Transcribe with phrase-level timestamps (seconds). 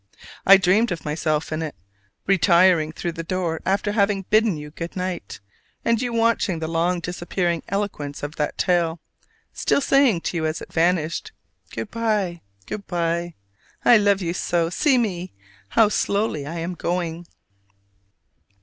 [0.47, 1.75] I dreamed myself in it,
[2.25, 5.39] retiring through the door after having bidden you good night,
[5.85, 8.99] and you watching the long disappearing eloquence of that tail,
[9.53, 11.33] still saying to you as it vanished,
[11.69, 13.35] "Good by, good by.
[13.85, 14.71] I love you so!
[14.71, 15.33] see me,
[15.69, 17.27] how slowly I am going!"